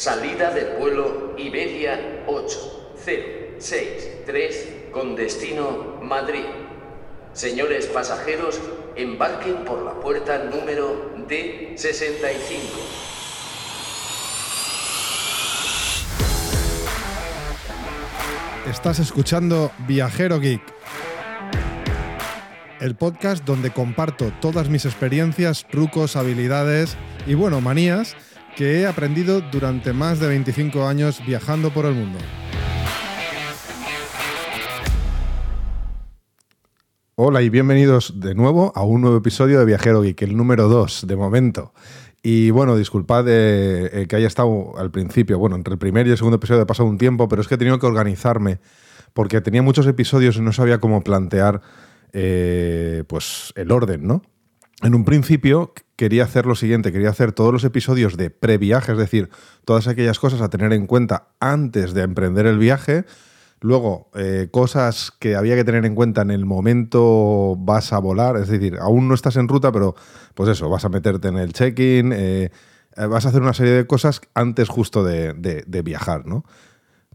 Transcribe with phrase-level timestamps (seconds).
[0.00, 6.46] Salida del vuelo Iberia 8063 con destino Madrid.
[7.34, 8.58] Señores pasajeros,
[8.96, 12.32] embarquen por la puerta número D65.
[18.70, 20.62] Estás escuchando Viajero Geek,
[22.80, 26.96] el podcast donde comparto todas mis experiencias, trucos, habilidades
[27.26, 28.16] y bueno, manías
[28.56, 32.18] que he aprendido durante más de 25 años viajando por el mundo.
[37.14, 41.06] Hola y bienvenidos de nuevo a un nuevo episodio de Viajero Geek, el número 2
[41.06, 41.72] de momento.
[42.22, 46.10] Y bueno, disculpad eh, eh, que haya estado al principio, bueno, entre el primer y
[46.10, 48.58] el segundo episodio ha pasado un tiempo, pero es que he tenido que organizarme
[49.12, 51.60] porque tenía muchos episodios y no sabía cómo plantear
[52.12, 54.22] eh, pues el orden, ¿no?
[54.82, 58.98] En un principio quería hacer lo siguiente, quería hacer todos los episodios de previaje, es
[58.98, 59.28] decir,
[59.64, 63.04] todas aquellas cosas a tener en cuenta antes de emprender el viaje,
[63.62, 68.36] Luego, eh, cosas que había que tener en cuenta en el momento vas a volar,
[68.36, 69.94] es decir, aún no estás en ruta, pero
[70.34, 72.50] pues eso, vas a meterte en el check-in, eh,
[72.96, 75.34] eh, vas a hacer una serie de cosas antes justo de,
[75.84, 76.44] viajar, ¿no?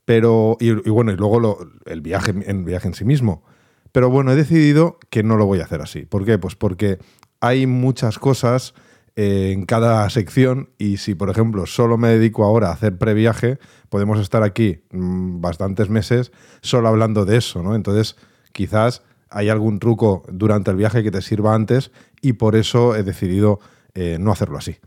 [0.05, 3.43] Pero, y, bueno, y luego el, viaje, el viaje en sí mismo.
[3.91, 6.05] Pero bueno, he decidido que no lo voy a hacer así.
[6.05, 6.37] ¿Por qué?
[6.37, 6.99] Pues porque
[7.45, 8.73] hay muchas cosas
[9.15, 14.19] en cada sección y si, por ejemplo, solo me dedico ahora a hacer previaje, podemos
[14.19, 17.75] estar aquí mm, bastantes meses solo hablando de eso, ¿no?
[17.75, 18.17] Entonces,
[18.51, 23.03] quizás hay algún truco durante el viaje que te sirva antes y por eso he
[23.03, 23.59] decidido
[23.93, 24.77] eh, no hacerlo así.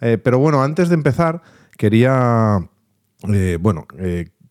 [0.00, 1.42] Eh, pero bueno, antes de empezar,
[1.76, 2.58] quería,
[3.28, 3.86] eh, bueno,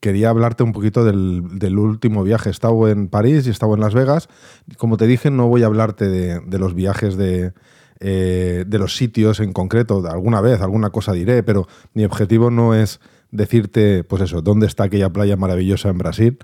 [0.03, 2.49] quería hablarte un poquito del, último viaje.
[2.49, 4.27] He estado en París y he estado en Las Vegas.
[4.75, 7.53] Como te dije, no voy a hablarte de, de los viajes de,
[8.01, 10.05] eh, de los sitios en concreto.
[10.05, 12.99] Alguna vez, alguna cosa diré, pero mi objetivo no es
[13.31, 16.37] decirte, pues eso, dónde está aquella playa maravillosa en Brasil,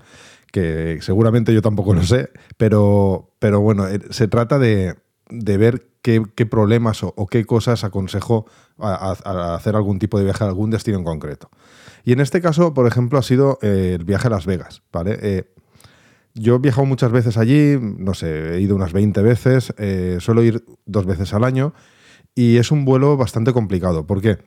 [0.52, 4.96] que seguramente yo tampoco lo sé, pero, pero bueno, eh, se trata de,
[5.28, 8.46] ver qué, problemas o, qué cosas aconsejo
[8.78, 11.50] a, hacer algún tipo de viaje a algún destino en concreto.
[12.04, 15.46] Y en este caso, por ejemplo, ha sido eh, el viaje a Las Vegas, ¿vale?
[16.34, 20.42] Yo he viajado muchas veces allí, no sé, he ido unas 20 veces, eh, suelo
[20.42, 21.74] ir dos veces al año
[22.34, 24.06] y es un vuelo bastante complicado.
[24.06, 24.38] ¿Por qué?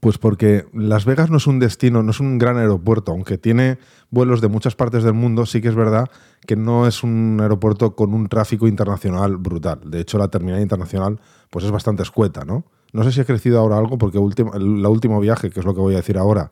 [0.00, 3.78] Pues porque Las Vegas no es un destino, no es un gran aeropuerto, aunque tiene
[4.10, 6.10] vuelos de muchas partes del mundo, sí que es verdad
[6.46, 9.80] que no es un aeropuerto con un tráfico internacional brutal.
[9.84, 11.20] De hecho, la terminal internacional
[11.50, 12.64] pues es bastante escueta, ¿no?
[12.92, 15.80] No sé si ha crecido ahora algo porque el último viaje, que es lo que
[15.80, 16.50] voy a decir ahora,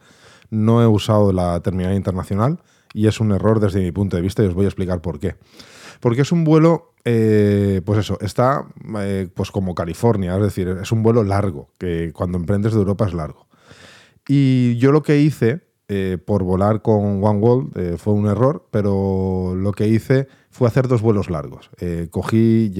[0.50, 2.60] no he usado la terminal internacional,
[2.92, 5.18] y es un error desde mi punto de vista y os voy a explicar por
[5.18, 5.36] qué.
[6.00, 8.66] Porque es un vuelo, eh, pues eso, está
[8.98, 13.06] eh, pues como California, es decir, es un vuelo largo, que cuando emprendes de Europa
[13.06, 13.46] es largo.
[14.26, 19.54] Y yo lo que hice eh, por volar con One World fue un error, pero
[19.56, 21.70] lo que hice fue hacer dos vuelos largos.
[22.10, 22.72] cogí,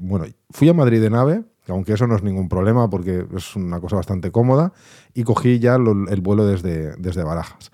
[0.00, 3.80] bueno, fui a Madrid de nave, aunque eso no es ningún problema porque es una
[3.80, 4.72] cosa bastante cómoda,
[5.14, 7.70] y cogí ya el vuelo desde, desde Barajas.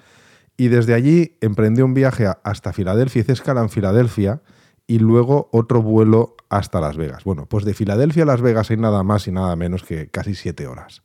[0.56, 4.42] Y desde allí emprendí un viaje hasta Filadelfia, hice escala en Filadelfia
[4.86, 7.24] y luego otro vuelo hasta Las Vegas.
[7.24, 10.34] Bueno, pues de Filadelfia a Las Vegas hay nada más y nada menos que casi
[10.34, 11.02] siete horas.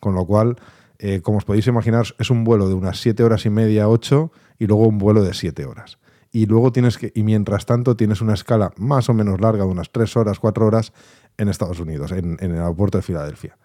[0.00, 0.56] Con lo cual,
[0.98, 4.32] eh, como os podéis imaginar, es un vuelo de unas siete horas y media, ocho,
[4.58, 5.98] y luego un vuelo de siete horas.
[6.32, 9.70] Y luego tienes que, y mientras tanto tienes una escala más o menos larga, de
[9.70, 10.92] unas tres horas, cuatro horas,
[11.40, 13.56] en Estados Unidos, en, el aeropuerto de Filadelfia.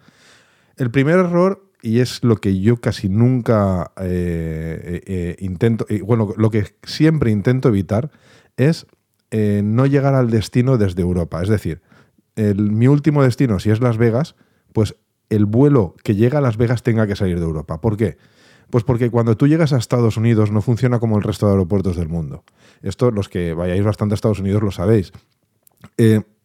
[0.77, 6.33] El primer error y es lo que yo casi nunca eh, eh, eh, intento, bueno,
[6.35, 8.09] lo que siempre intento evitar
[8.57, 8.87] es
[9.31, 11.43] no llegar al destino desde Europa.
[11.43, 11.81] Es decir,
[12.37, 14.35] mi último destino, si es Las Vegas,
[14.71, 14.95] pues
[15.29, 17.81] el vuelo que llega a Las Vegas tenga que salir de Europa.
[17.81, 18.17] ¿Por qué?
[18.69, 21.97] Pues porque cuando tú llegas a Estados Unidos no funciona como el resto de aeropuertos
[21.97, 22.45] del mundo.
[22.81, 25.11] Esto los que vayáis bastante a Estados Unidos lo sabéis.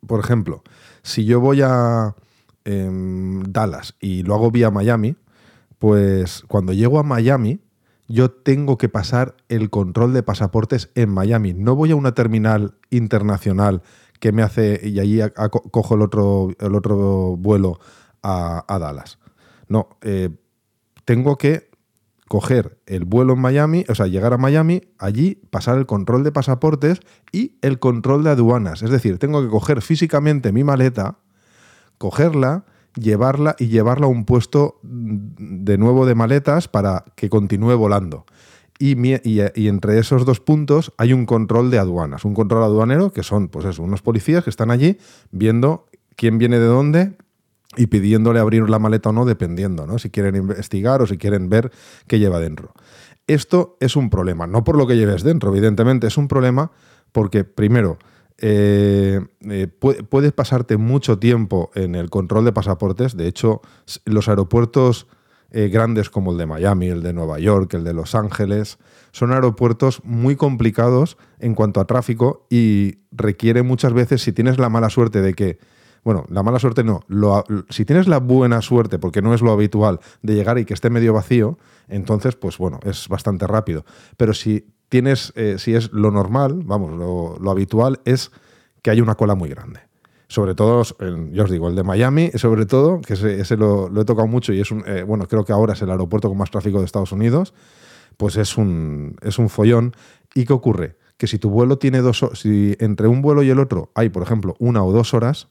[0.04, 0.64] por ejemplo,
[1.02, 2.14] si yo voy a
[2.64, 5.16] em, Dallas y lo hago vía Miami,
[5.78, 7.60] pues cuando llego a Miami,
[8.06, 11.54] yo tengo que pasar el control de pasaportes en Miami.
[11.54, 13.82] No voy a una terminal internacional
[14.18, 15.20] que me hace y allí
[15.70, 17.78] cojo el otro, el otro vuelo
[18.22, 19.18] a, Dallas.
[19.68, 20.30] No, eh,
[21.04, 21.69] tengo que
[22.30, 26.30] coger el vuelo en Miami, o sea, llegar a Miami, allí pasar el control de
[26.30, 27.00] pasaportes
[27.32, 28.84] y el control de aduanas.
[28.84, 31.18] Es decir, tengo que coger físicamente mi maleta,
[31.98, 38.26] cogerla, llevarla y llevarla a un puesto de nuevo de maletas para que continúe volando.
[38.78, 38.92] Y,
[39.66, 43.66] entre esos dos puntos hay un control de aduanas, un control aduanero que son pues
[43.66, 44.98] eso, unos policías que están allí
[45.32, 47.16] viendo quién viene de dónde
[47.76, 49.98] y pidiéndole abrir la maleta o no, dependiendo, ¿no?
[49.98, 51.70] Si quieren investigar o si quieren ver
[52.06, 52.72] qué lleva dentro.
[53.26, 56.72] Esto es un problema, no por lo que lleves dentro, evidentemente, es un problema
[57.12, 57.98] porque, primero,
[58.38, 63.16] eh, eh, puedes pasarte mucho tiempo en el control de pasaportes.
[63.16, 63.60] De hecho,
[64.04, 65.06] los aeropuertos
[65.52, 68.78] eh, grandes como el de Miami, el de Nueva York, el de Los Ángeles,
[69.10, 74.68] son aeropuertos muy complicados en cuanto a tráfico y requiere muchas veces, si tienes la
[74.70, 75.58] mala suerte de que,
[76.02, 77.00] bueno, la mala suerte no,
[77.68, 80.90] si tienes la buena suerte, porque no es lo habitual, de llegar y que esté
[80.90, 81.58] medio vacío,
[81.88, 83.84] entonces, pues bueno, es bastante rápido.
[84.16, 88.30] Pero si tienes, eh, si es lo normal, vamos, lo, habitual es
[88.82, 89.80] que haya una cola muy grande
[90.28, 90.84] sobre todo,
[91.32, 94.60] yo os digo, el de Miami, sobre todo, que ese, lo, he tocado mucho y
[94.60, 97.10] es un, eh, bueno, creo que ahora es el aeropuerto con más tráfico de Estados
[97.10, 97.52] Unidos,
[98.16, 99.92] pues es un, es un follón.
[100.32, 100.96] ¿Y qué ocurre?
[101.16, 104.22] Que si tu vuelo tiene dos, si entre un vuelo y el otro hay, por
[104.22, 105.48] ejemplo, una o dos horas,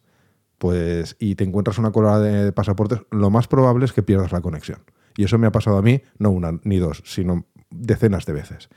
[0.60, 4.42] pues, y te encuentras una cola de pasaportes, lo más probable es que pierdas la
[4.42, 4.80] conexión.
[5.18, 8.70] Y eso me ha pasado a mí, no una ni dos, sino decenas de veces.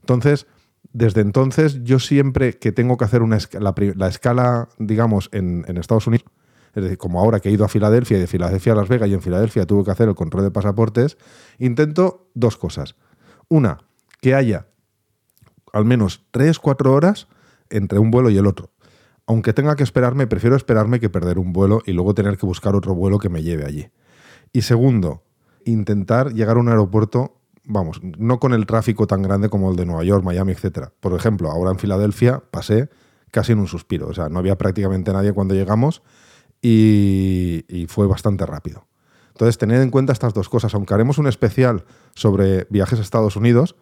[0.00, 0.46] Entonces,
[0.92, 6.26] desde entonces, yo siempre que tengo que hacer una la, escala, digamos, en, Estados Unidos,
[6.74, 9.08] es decir, como ahora que he ido a Filadelfia y de Filadelfia a Las Vegas
[9.08, 11.18] y en Filadelfia tuve que hacer el control de pasaportes,
[11.58, 12.96] intento dos cosas.
[13.48, 13.78] Una,
[14.20, 14.66] que haya
[15.72, 17.28] al menos 3-4 horas
[17.70, 18.70] entre un vuelo y el otro.
[19.28, 22.74] Aunque tenga que esperarme, prefiero esperarme que perder un vuelo y luego tener que buscar
[22.74, 23.88] otro vuelo que me lleve allí.
[24.52, 25.22] Y segundo,
[25.64, 27.38] intentar llegar a un aeropuerto
[27.68, 30.92] vamos, no con el tráfico tan grande como el de Nueva York, Miami, etcétera.
[31.00, 32.88] Por ejemplo, ahora en Filadelfia pasé
[33.30, 36.02] casi en un suspiro, o sea, no había prácticamente nadie cuando llegamos
[36.62, 38.86] y, fue bastante rápido.
[39.28, 41.84] Entonces, tened en cuenta estas dos cosas, aunque haremos un especial
[42.14, 43.76] sobre viajes a Estados Unidos,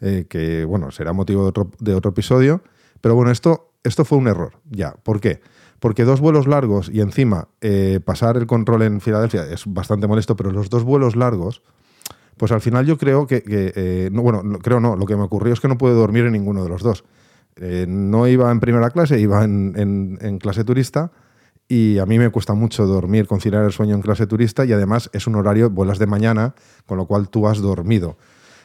[0.00, 2.62] eh, que bueno, será motivo de otro, de otro episodio,
[3.00, 4.94] pero bueno, esto, esto fue un error, ya.
[5.02, 5.40] ¿Por qué?
[5.80, 10.36] Porque dos vuelos largos y encima eh, pasar el control en Filadelfia es bastante molesto,
[10.36, 11.62] pero los dos vuelos largos,
[12.36, 15.52] pues al final yo creo que, eh, no, bueno, creo no, lo que me ocurrió
[15.52, 17.04] es que no pude dormir en ninguno de los dos.
[17.60, 21.10] Eh, no iba en primera clase, iba en, clase turista
[21.66, 25.10] y a mí me cuesta mucho dormir, conciliar el sueño en clase turista y además
[25.12, 26.54] es un horario, vuelas de mañana,
[26.86, 28.16] con lo cual tú has dormido.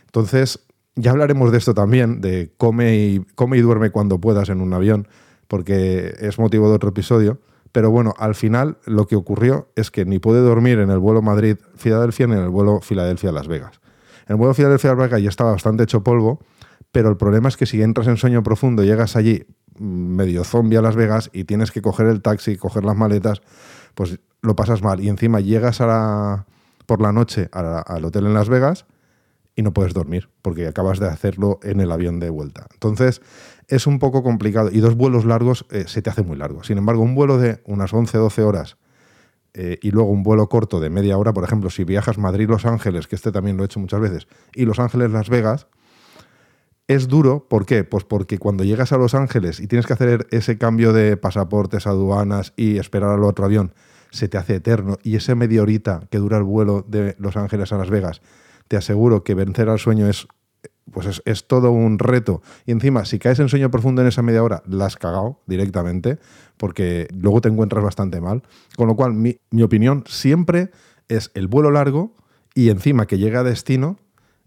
[0.05, 0.65] Entonces,
[0.95, 4.73] ya hablaremos de esto también, de come y, come y duerme cuando puedas en un
[4.73, 5.07] avión,
[5.47, 7.39] porque es motivo de otro episodio.
[7.71, 11.23] Pero bueno, al final lo que ocurrió es que ni pude dormir en el vuelo
[11.23, 13.81] Madrid-Filadelfia ni en el vuelo Filadelfia-Las Vegas.
[14.27, 16.39] En el vuelo Filadelfia-Las Vegas ya estaba bastante hecho polvo,
[16.91, 19.47] pero el problema es que si entras en sueño profundo, llegas allí
[19.79, 23.41] medio zombie a Las Vegas y tienes que coger el taxi, coger las maletas,
[23.95, 24.99] pues lo pasas mal.
[24.99, 26.45] Y encima llegas a
[26.85, 28.85] por la noche al hotel en Las Vegas
[29.55, 32.67] y no puedes dormir porque acabas de hacerlo en el avión de vuelta.
[32.73, 33.21] Entonces
[33.67, 36.63] es un poco complicado y dos vuelos largos eh, se te hace muy largo.
[36.63, 38.77] Sin embargo, un vuelo de unas 11-12 horas
[39.53, 43.07] eh, y luego un vuelo corto de media hora, por ejemplo, si viajas Madrid-Los Ángeles,
[43.07, 45.67] que este también lo he hecho muchas veces, y Los Ángeles-Las Vegas,
[46.87, 47.47] es duro.
[47.47, 47.83] ¿Por qué?
[47.83, 51.87] Pues porque cuando llegas a Los Ángeles y tienes que hacer ese cambio de pasaportes,
[51.87, 53.73] aduanas y esperar al otro avión,
[54.09, 54.97] se te hace eterno.
[55.03, 58.21] Y ese media horita que dura el vuelo de Los Ángeles a Las Vegas
[58.73, 60.27] te aseguro que vencer al sueño es
[60.91, 62.41] pues es, todo un reto.
[62.65, 66.17] Y encima, si caes en sueño profundo en esa media hora, la has cagado directamente,
[66.57, 68.41] porque luego te encuentras bastante mal.
[68.75, 70.71] Con lo cual, mi, opinión siempre
[71.07, 72.15] es el vuelo largo
[72.55, 73.99] y encima que llegue a destino,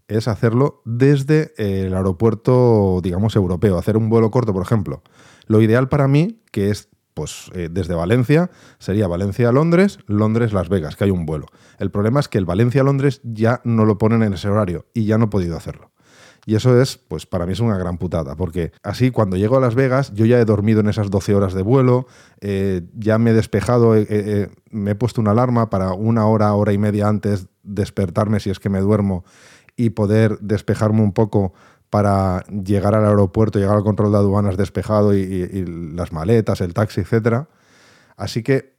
[0.09, 3.77] es hacerlo desde el aeropuerto, digamos, europeo.
[3.77, 5.03] Hacer un vuelo corto, por ejemplo.
[5.45, 10.53] Lo ideal para mí, que es pues eh, desde Valencia sería Valencia a Londres, Londres
[10.53, 11.47] Las Vegas, que hay un vuelo.
[11.79, 14.85] El problema es que el Valencia a Londres ya no lo ponen en ese horario
[14.93, 15.89] y ya no he podido hacerlo.
[16.45, 19.59] Y eso es, pues para mí es una gran putada, porque así cuando llego a
[19.59, 22.05] Las Vegas yo ya he dormido en esas 12 horas de vuelo,
[22.39, 23.95] eh, ya me he despejado,
[24.69, 28.59] me he puesto una alarma para una hora, hora y media antes despertarme si es
[28.59, 29.25] que me duermo
[29.75, 31.53] y poder despejarme un poco
[31.89, 35.65] para llegar al aeropuerto, llegar al control de aduanas despejado y,
[35.95, 37.45] las maletas, el taxi, etc.
[38.15, 38.75] Así que,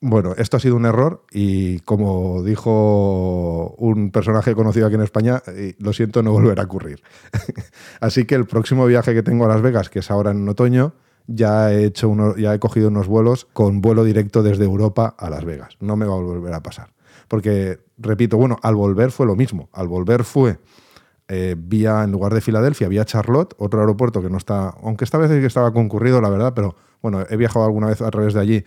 [0.00, 5.42] bueno, esto ha sido un error y como dijo un personaje conocido aquí en España,
[5.78, 7.02] lo siento, no volverá a ocurrir.
[8.00, 10.94] Así que el próximo viaje que tengo a Las Vegas, que es ahora en otoño,
[11.26, 15.30] ya he, hecho uno, ya he cogido unos vuelos con vuelo directo desde Europa a
[15.30, 15.76] Las Vegas.
[15.80, 16.92] No me va a volver a pasar.
[17.28, 19.68] Porque, repito, bueno, al volver fue lo mismo.
[19.72, 20.58] Al volver fue
[21.32, 25.16] eh, vía, en lugar de Filadelfia, vía Charlotte, otro aeropuerto que no está, aunque esta
[25.16, 28.34] vez sí que estaba concurrido, la verdad, pero bueno, he viajado alguna vez a través
[28.34, 28.64] de allí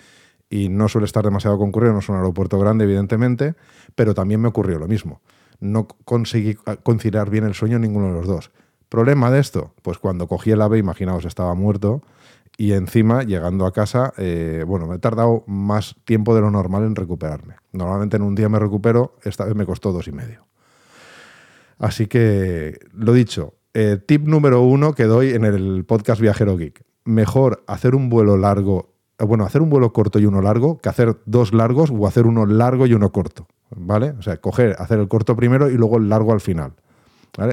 [0.50, 3.55] y no suele estar demasiado concurrido, no es un aeropuerto grande, evidentemente,
[3.96, 5.20] pero también me ocurrió lo mismo.
[5.60, 8.51] No conseguí conciliar bien el sueño en ninguno de los dos.
[8.88, 9.74] ¿Problema de esto?
[9.82, 12.01] Pues cuando cogí el ave, imaginaos, estaba muerto
[12.58, 16.84] y encima, llegando a casa, eh, bueno, me he tardado más tiempo de lo normal
[16.84, 17.55] en recuperarme.
[17.74, 20.46] Normalmente en un día me recupero, esta vez me costó dos y medio.
[21.84, 26.82] Así que, lo dicho, eh, tip número uno que doy en el podcast Viajero Geek.
[27.04, 30.88] Mejor hacer un vuelo largo, eh, bueno, hacer un vuelo corto y uno largo que
[30.88, 33.48] hacer dos largos o hacer uno largo y uno corto.
[33.75, 34.12] ¿Vale?
[34.12, 36.72] O sea, coger, hacer el corto primero y luego el largo al final.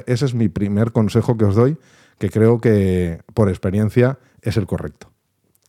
[0.07, 1.77] Ese es mi primer consejo que os doy,
[2.19, 5.11] que creo que por experiencia es el correcto.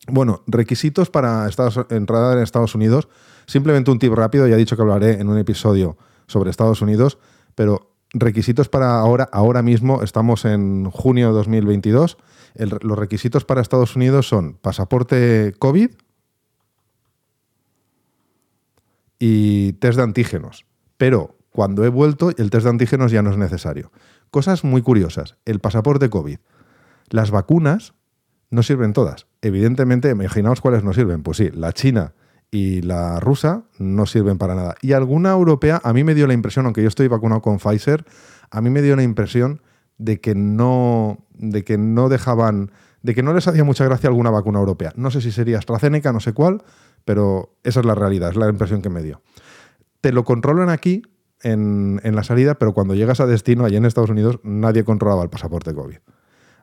[0.08, 1.50] Bueno, requisitos para
[1.89, 3.10] entrada en Estados Unidos.
[3.48, 7.18] Simplemente un tip rápido, ya he dicho que hablaré en un episodio sobre Estados Unidos,
[7.56, 12.18] pero requisitos para ahora, ahora mismo, estamos en junio de 2022.
[12.56, 15.91] los requisitos para Estados Unidos son pasaporte COVID
[19.20, 20.65] y test de antígenos.
[20.98, 23.91] Pero cuando he vuelto, el test de antígenos ya no es necesario.
[24.30, 25.38] Cosas muy curiosas.
[25.46, 26.39] El pasaporte COVID.
[27.10, 27.94] Las vacunas
[28.50, 29.27] no sirven todas.
[29.41, 31.24] Evidentemente, imaginaos cuáles no sirven.
[31.24, 32.13] Pues sí, la china
[32.51, 34.75] y la rusa no sirven para nada.
[34.81, 38.05] Y alguna europea, a mí me dio la impresión, aunque yo estoy vacunado con Pfizer,
[38.51, 39.62] a mí me dio la impresión
[39.98, 44.29] de que no, de que no dejaban, de que no les hacía mucha gracia alguna
[44.29, 44.91] vacuna europea.
[44.98, 46.62] No sé si sería AstraZeneca, no sé cuál,
[47.05, 49.22] pero esa es la realidad, es la impresión que me dio.
[50.01, 51.03] Te lo controlan aquí
[51.41, 55.24] en, en la salida, pero cuando llegas a destino, allí en Estados Unidos, nadie controlaba
[55.24, 55.98] el pasaporte COVID.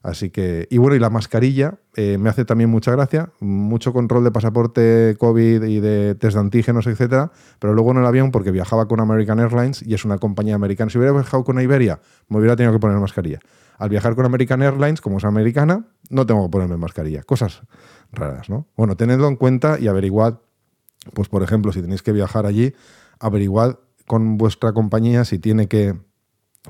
[0.03, 4.25] Así que, y bueno, y la mascarilla eh, me hace también mucha gracia, mucho control
[4.25, 8.51] de pasaporte COVID y de test de antígenos, etcétera, pero luego en el avión, porque
[8.51, 10.91] viajaba con American Airlines y es una compañía americana.
[10.91, 13.41] Si hubiera viajado con Iberia, me hubiera tenido que poner mascarilla.
[13.79, 17.23] Al viajar con American Airlines, como es americana, no tengo que ponerme mascarilla.
[17.23, 17.63] Cosas
[18.13, 18.67] raras, ¿no?
[18.77, 20.39] Bueno, tenedlo en cuenta y averiguad,
[21.15, 22.75] pues por ejemplo, si tenéis que viajar allí,
[23.21, 23.77] averiguad
[24.07, 25.95] con vuestra compañía si tiene que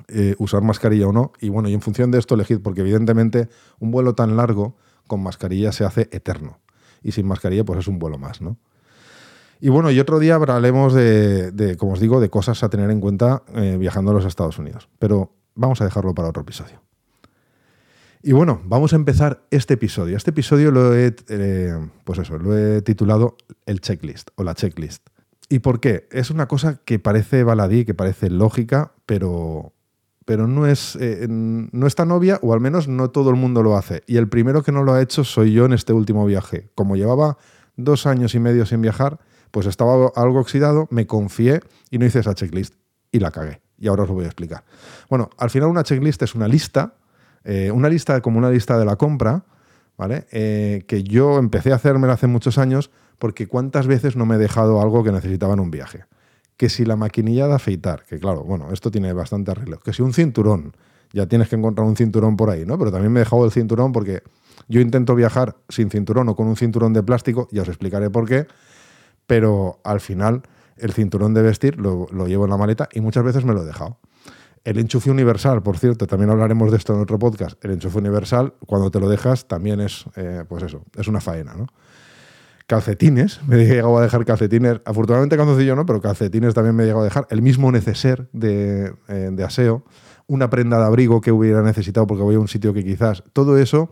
[0.09, 1.33] eh, usar mascarilla o no.
[1.41, 4.77] Y bueno, y en función de esto elegid, porque evidentemente un vuelo tan largo
[5.07, 6.61] con mascarilla se hace eterno.
[7.03, 8.57] Y sin mascarilla, pues es un vuelo más, ¿no?
[9.61, 13.01] Y bueno, y otro día hablaremos de, como os digo, de cosas a tener en
[13.01, 14.89] cuenta eh, viajando a los Estados Unidos.
[14.99, 16.81] Pero vamos a dejarlo para otro episodio.
[18.23, 20.17] Y bueno, vamos a empezar este episodio.
[20.17, 23.37] Este episodio lo he, eh, pues eso, lo he titulado
[23.67, 25.07] el checklist o la checklist.
[25.49, 26.09] ¿Y por qué?
[26.11, 29.73] Es una cosa que parece baladí, que parece lógica, pero
[30.29, 33.63] pero no es, eh, no es tan obvia, o al menos no todo el mundo
[33.63, 34.03] lo hace.
[34.07, 36.69] Y el primero que no lo ha hecho soy yo en este último viaje.
[36.75, 37.39] Como llevaba
[37.77, 39.21] dos años y medio sin viajar,
[39.51, 42.75] pues estaba algo oxidado, me confié y no hice esa checklist.
[43.11, 43.63] Y la cagué.
[43.79, 44.65] Y ahora os lo voy a explicar.
[45.09, 46.93] Bueno, al final una checklist es una lista,
[47.45, 49.47] eh, una lista como una lista de la compra,
[49.97, 50.27] ¿vale?
[50.31, 54.39] Eh, que yo empecé a hacérmela hace muchos años porque cuántas veces no me he
[54.39, 56.05] dejado algo que necesitaba en un viaje
[56.59, 60.03] que si la maquinilla de afeitar, que claro, bueno, esto tiene bastante arreglo, que si
[60.03, 60.77] un cinturón,
[61.13, 62.77] ya tienes que encontrar un cinturón por ahí, ¿no?
[62.77, 64.23] Pero también me he dejado el cinturón porque
[64.69, 68.29] yo intento viajar sin cinturón o con un cinturón de plástico, ya os explicaré por
[68.29, 68.49] qué,
[69.27, 70.43] pero al final
[70.77, 73.65] el cinturón de vestir lo, llevo en la maleta y muchas veces me lo he
[73.65, 73.99] dejado.
[74.65, 77.65] El enchufe universal, por cierto, también hablaremos de esto en otro podcast.
[77.65, 81.55] El enchufe universal, cuando te lo dejas, también es, eh, pues eso, es una faena,
[81.55, 81.69] ¿no?
[82.69, 86.87] Calcetines, me he llegado a dejar calcetines, afortunadamente calzoncillo no, pero calcetines también me he
[86.87, 89.85] llegado a dejar, el mismo neceser de, eh, de aseo,
[90.27, 93.57] una prenda de abrigo que hubiera necesitado porque voy a un sitio que quizás, todo
[93.57, 93.91] eso,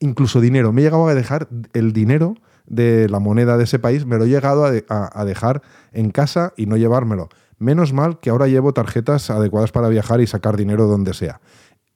[0.00, 2.34] incluso dinero, me he llegado a dejar el dinero
[2.66, 6.66] de la moneda de ese país, me lo he llegado a, dejar en casa y
[6.66, 7.28] no llevármelo.
[7.58, 11.40] Menos mal que ahora llevo tarjetas adecuadas para viajar y sacar dinero donde sea.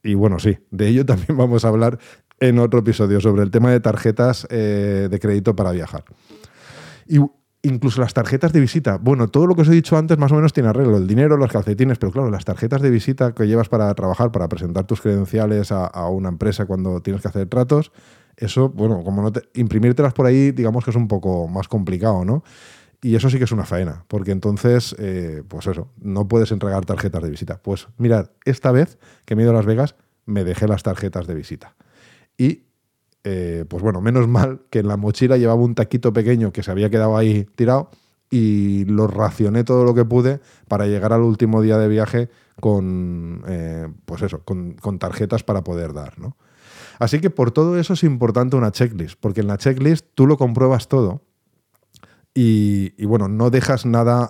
[0.05, 1.99] Y bueno, sí, de ello también vamos a hablar
[2.41, 6.05] en otro episodio sobre el tema de tarjetas eh, de crédito para viajar.
[7.07, 7.21] Y
[7.63, 8.97] incluso las tarjetas de visita.
[8.97, 10.97] Bueno, todo lo que os he dicho antes más o menos tiene arreglo.
[10.97, 14.49] El dinero, los calcetines, pero claro, las tarjetas de visita que llevas para trabajar, para
[14.49, 17.93] presentar tus credenciales a, una empresa cuando tienes que hacer tratos,
[18.37, 22.25] eso, bueno, como no te, imprimírtelas por ahí, digamos que es un poco más complicado,
[22.25, 22.43] ¿no?
[23.03, 26.85] Y eso sí que es una faena, porque entonces, eh, pues eso, no puedes entregar
[26.85, 27.61] tarjetas de visita.
[27.63, 29.95] Pues mirad, esta vez que me he ido a Las Vegas,
[30.27, 31.77] me dejé las tarjetas de visita.
[32.41, 32.63] Y,
[33.23, 36.71] eh, pues bueno, menos mal que en la mochila llevaba un taquito pequeño que se
[36.71, 37.91] había quedado ahí tirado
[38.31, 43.43] y lo racioné todo lo que pude para llegar al último día de viaje con,
[43.47, 46.39] eh, pues eso, con, tarjetas para poder dar, ¿no?
[46.99, 50.39] Así que por todo eso es importante una checklist, porque en la checklist tú lo
[50.39, 51.21] compruebas todo
[52.33, 54.25] y, bueno, no dejas, nada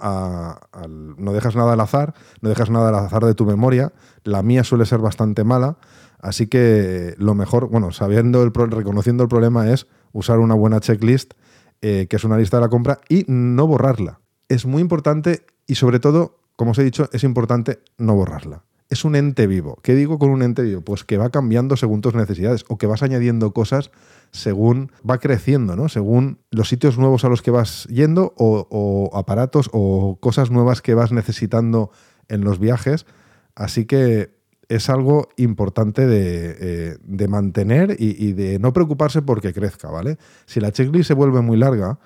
[0.73, 3.93] al, no dejas nada al azar, no dejas nada al azar de tu memoria.
[4.25, 5.77] La mía suele ser bastante mala,
[6.21, 11.35] Así que lo mejor, bueno, sabiendo el reconociendo el problema es usar una buena checklist,
[11.81, 14.21] eh, que es una lista de la compra, y no borrarla.
[14.49, 18.65] Es muy importante y sobre todo, como os he dicho, es importante no borrarla.
[18.91, 19.79] es un ente vivo.
[19.83, 20.81] ¿Qué digo con un ente vivo?
[20.81, 23.93] Pues que va cambiando según tus necesidades o que vas añadiendo cosas
[24.33, 25.89] según va creciendo, ¿no?
[25.89, 30.95] Según los sitios nuevos a los que vas yendo o, aparatos o cosas nuevas que
[30.95, 31.91] vas necesitando
[32.29, 33.07] en los viajes.
[33.55, 34.40] Así que
[34.71, 40.17] es algo importante de, eh, mantener y, y, de no preocuparse porque crezca, ¿vale?
[40.47, 41.99] Si la checklist se vuelve muy larga,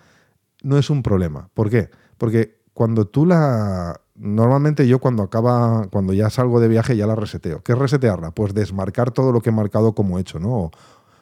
[0.62, 1.50] no es un problema.
[1.52, 1.90] ¿Por qué?
[2.16, 4.00] Porque cuando tú la...
[4.16, 7.62] Normalmente yo cuando acaba, cuando ya salgo de viaje ya la reseteo.
[7.62, 8.30] ¿Qué es resetearla?
[8.30, 10.70] Pues desmarcar todo lo que he marcado como hecho, ¿no?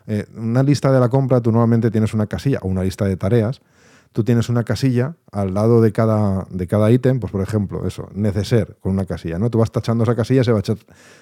[0.07, 3.17] Eh, una lista de la compra, tú normalmente tienes una casilla o una lista de
[3.17, 3.63] tareas.
[4.13, 8.09] Tú tienes una casilla al lado de cada, de cada ítem, pues por ejemplo, eso,
[8.15, 9.51] neceser con una casilla, ¿no?
[9.51, 10.61] Tú vas tachando esa casilla, se va,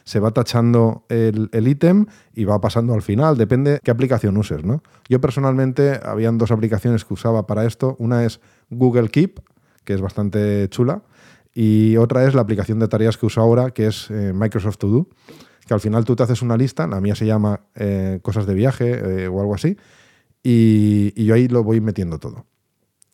[0.04, 4.82] se va tachando el, ítem y va pasando al final, depende qué aplicación uses, ¿no?
[5.08, 7.96] Yo personalmente, habían dos aplicaciones que usaba para esto.
[7.98, 9.40] Una es Google Keep,
[9.84, 11.02] que es bastante chula,
[11.54, 14.88] y otra es la aplicación de tareas que uso ahora, que es eh, Microsoft To
[14.88, 15.08] Do
[15.70, 18.54] que al final tú te haces una lista, la mía se llama eh, cosas de
[18.54, 19.76] viaje eh, o algo así,
[20.42, 22.44] y, yo ahí lo voy metiendo todo.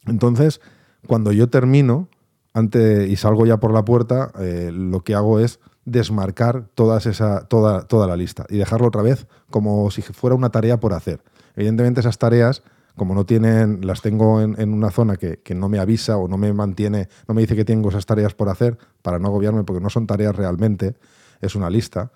[0.06, 0.60] Entonces,
[1.06, 2.08] cuando yo termino
[2.54, 7.46] antes, y salgo ya por la puerta, eh, lo que hago es desmarcar todas esa,
[7.46, 11.22] toda, toda la lista y dejarlo otra vez como si fuera una tarea por hacer.
[11.54, 12.62] Evidentemente esas tareas,
[12.96, 16.28] como no tienen, las tengo en, en una zona que, que, no me avisa o
[16.28, 19.64] no me mantiene, no me dice que tengo esas tareas por hacer, para no agobiarme,
[19.64, 20.94] porque no son tareas realmente,
[21.40, 22.10] es una lista.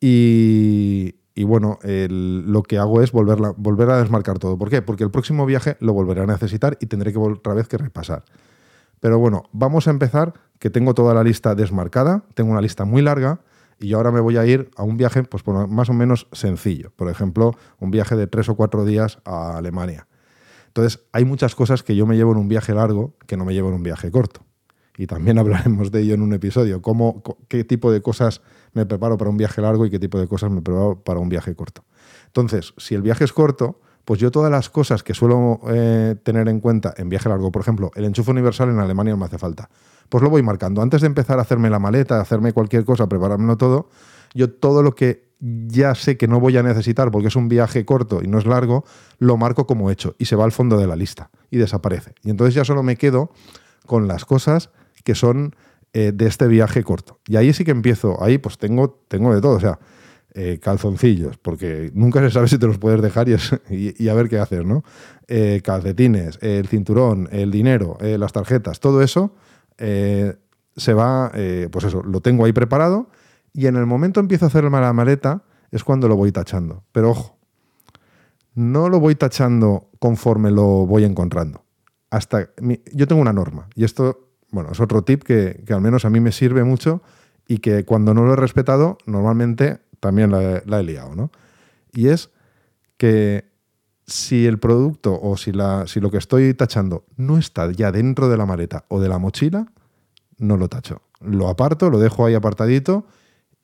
[0.00, 1.14] Y,
[1.44, 4.56] bueno, lo que hago es volverla, volver a desmarcar todo.
[4.56, 4.82] ¿Por qué?
[4.82, 8.24] Porque el próximo viaje lo volveré a necesitar y tendré que otra vez que repasar.
[9.00, 13.02] Pero bueno, vamos a empezar, que tengo toda la lista desmarcada, tengo una lista muy
[13.02, 13.40] larga
[13.78, 16.92] y ahora me voy a ir a un viaje pues, más o menos sencillo.
[16.96, 20.06] Por ejemplo, un viaje de tres o cuatro días a Alemania.
[20.68, 23.54] Entonces, hay muchas cosas que yo me llevo en un viaje largo que no me
[23.54, 24.44] llevo en un viaje corto.
[24.96, 28.40] Y también hablaremos de ello en un episodio, cómo, qué tipo de cosas
[28.76, 31.30] me preparo para un viaje largo y qué tipo de cosas me preparo para un
[31.30, 31.84] viaje corto.
[32.26, 36.46] Entonces, si el viaje es corto, pues yo todas las cosas que suelo eh, tener
[36.48, 39.38] en cuenta en viaje largo, por ejemplo, el enchufe universal en Alemania no me hace
[39.38, 39.70] falta,
[40.10, 40.82] pues lo voy marcando.
[40.82, 43.88] Antes de empezar a hacerme la maleta, hacerme cualquier cosa, preparármelo todo,
[44.34, 47.86] yo todo lo que ya sé que no voy a necesitar porque es un viaje
[47.86, 48.84] corto y no es largo,
[49.18, 52.14] lo marco como hecho y se va al fondo de la lista y desaparece.
[52.22, 53.30] Y entonces ya solo me quedo
[53.86, 54.70] con las cosas
[55.02, 55.56] que son
[55.98, 57.20] eh, de este viaje corto.
[57.26, 59.78] Y ahí sí que empiezo, ahí pues tengo, tengo de todo, o sea,
[60.34, 64.38] eh, calzoncillos, porque nunca se sabe si te los puedes dejar y, a ver qué
[64.38, 64.84] hacer, ¿no?
[65.26, 69.36] Eh, calcetines, el cinturón, el dinero, las tarjetas, todo eso
[69.78, 71.32] se va,
[71.70, 73.08] pues eso, lo tengo ahí preparado
[73.54, 76.84] y en el momento empiezo a hacerme la maleta es cuando lo voy tachando.
[76.92, 77.38] Pero ojo,
[78.54, 81.64] no lo voy tachando conforme lo voy encontrando.
[82.10, 82.50] Hasta
[82.92, 86.20] yo tengo una norma y esto bueno, es otro tip que, al menos a mí
[86.20, 87.02] me sirve mucho
[87.48, 91.30] y que cuando no lo he respetado, normalmente también la, he liado, ¿no?
[91.92, 92.30] Y es
[92.96, 93.50] que
[94.06, 98.28] si el producto o si, la, si lo que estoy tachando no está ya dentro
[98.28, 99.66] de la maleta o de la mochila,
[100.38, 101.02] no lo tacho.
[101.20, 103.06] Lo aparto, lo dejo ahí apartadito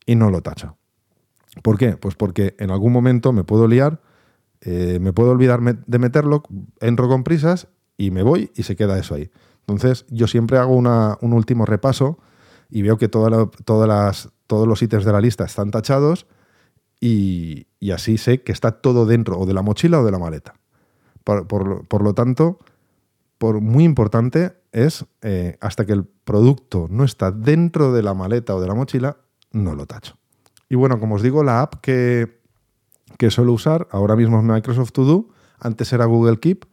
[0.07, 0.77] y no lo tacho.
[1.63, 1.97] ¿Por qué?
[1.97, 4.01] Pues porque en algún momento me puedo liar,
[4.63, 6.43] eh, me puedo olvidar de meterlo,
[6.81, 9.31] entro con prisas y me voy y se queda eso ahí.
[9.67, 12.19] Entonces, yo siempre hago un último repaso
[12.69, 13.31] y veo que todos
[14.49, 16.27] los ítems de la lista están tachados
[17.01, 20.55] y, así sé que está todo dentro o de la mochila o de la maleta.
[21.25, 22.59] Por, lo tanto,
[23.41, 28.61] muy importante es eh, hasta que el producto no está dentro de la maleta o
[28.61, 29.17] de la mochila,
[29.53, 30.17] no lo tacho.
[30.69, 32.41] Y bueno, como os digo, la app que,
[33.19, 36.65] que suelo usar ahora mismo es Microsoft To Do, antes era Google Keep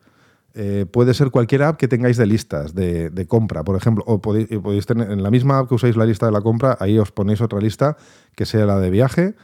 [0.56, 4.86] eh, puede ser cualquier app que tengáis de listas de, compra, por ejemplo, o podéis,
[4.86, 7.42] tener en la misma app que usáis la lista de la compra, ahí os ponéis
[7.42, 7.98] otra lista
[8.36, 9.36] que sea la de viaje.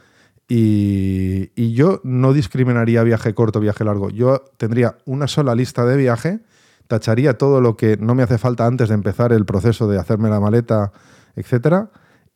[0.48, 4.10] Y, yo no discriminaría viaje corto, viaje largo.
[4.10, 6.40] Yo tendría una sola lista de viaje,
[6.88, 10.28] tacharía todo lo que no me hace falta antes de empezar el proceso de hacerme
[10.28, 10.92] la maleta,
[11.34, 11.90] etcétera,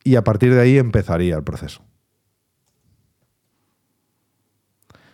[0.05, 1.83] y a partir de ahí empezaría el proceso.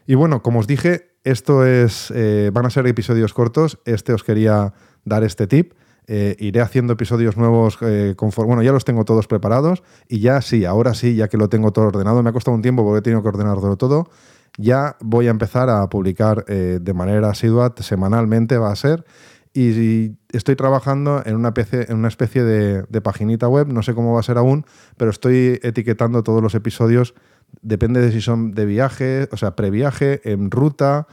[0.06, 3.80] Y bueno, como os dije, esto es, eh, van a ser episodios cortos.
[3.84, 4.72] Este os quería
[5.04, 5.72] dar este tip.
[6.06, 8.50] Eh, iré haciendo episodios nuevos eh, conforme.
[8.50, 11.72] Bueno, ya los tengo todos preparados y ya sí, ahora sí, ya que lo tengo
[11.72, 14.08] todo ordenado, me ha costado un tiempo porque he tenido que ordenarlo todo.
[14.56, 19.04] Ya voy a empezar a publicar de manera asidua, semanalmente va a ser.
[19.52, 24.14] Y estoy trabajando en una, en una especie de, de paginita web, no sé cómo
[24.14, 24.64] va a ser aún,
[24.96, 27.14] pero estoy etiquetando todos los episodios
[27.62, 31.06] depende de si son de viaje, o sea, previaje, en ruta,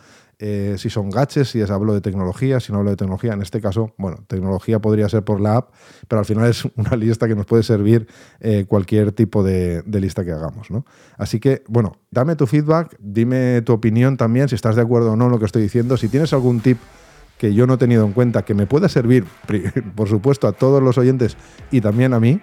[0.46, 3.34] eh, si son gaches, si es hablo de tecnología, si no hablo de tecnología.
[3.34, 5.70] En este caso, bueno, tecnología podría ser por la app,
[6.08, 8.08] pero al final es una lista que nos puede servir
[8.40, 10.70] eh, cualquier tipo de, lista que hagamos.
[10.70, 10.86] ¿no?
[11.18, 15.16] Así que, bueno, dame tu feedback, dime tu opinión también, si estás de acuerdo o
[15.16, 15.96] no en lo que estoy diciendo.
[15.96, 16.78] Si tienes algún tip
[17.38, 19.26] que yo no he tenido en cuenta, que me pueda servir,
[19.96, 21.38] por supuesto, a todos los oyentes
[21.72, 22.42] y también a mí,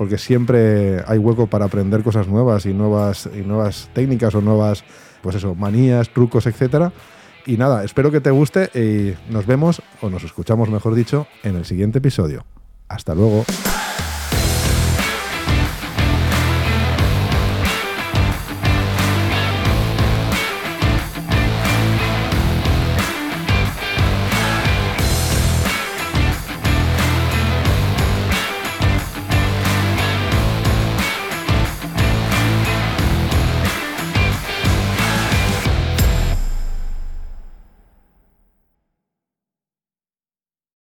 [0.00, 4.82] porque siempre hay hueco para aprender cosas nuevas y nuevas, y nuevas técnicas o nuevas,
[5.20, 6.90] pues eso, manías, trucos, etcétera.
[7.44, 11.56] Y nada, espero que te guste y nos vemos, o nos escuchamos mejor dicho, en
[11.56, 12.46] el siguiente episodio.
[12.88, 13.44] Hasta luego.